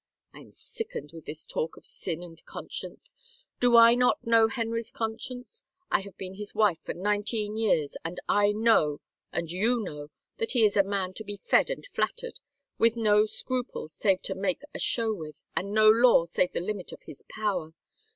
I 0.33 0.39
am 0.39 0.51
sickened 0.51 1.11
with 1.13 1.25
this 1.25 1.45
talk 1.45 1.77
of 1.77 1.85
sin 1.85 2.23
and 2.23 2.43
con 2.45 2.71
science— 2.71 3.13
do 3.61 3.75
I 3.77 3.93
not 3.93 4.25
know 4.25 4.47
Henry's 4.47 4.89
conscience? 4.89 5.61
I 5.91 5.99
have 6.01 6.15
182 6.17 6.17
THE 6.17 6.17
QUEEN 6.17 6.33
SPEAKS 6.33 6.33
been 6.33 6.39
his 6.39 6.55
wife 6.55 6.79
for 6.83 6.93
nineteen 6.99 7.55
years 7.55 7.97
and 8.03 8.19
I 8.27 8.51
know 8.51 9.01
and 9.31 9.51
you 9.51 9.79
know 9.79 10.09
that 10.39 10.53
he 10.53 10.65
is 10.65 10.75
a 10.75 10.81
man 10.83 11.13
to 11.13 11.23
be 11.23 11.37
fed 11.45 11.69
and 11.69 11.85
flattered, 11.93 12.39
with 12.79 12.97
no 12.97 13.27
scruple 13.27 13.89
save 13.89 14.23
to 14.23 14.33
make 14.33 14.61
a 14.73 14.79
show 14.79 15.13
with, 15.13 15.45
and 15.55 15.71
no 15.71 15.87
law 15.87 16.25
save 16.25 16.53
the 16.53 16.61
limit 16.61 16.91
of 16.91 17.03
his 17.03 17.23
power. 17.29 17.75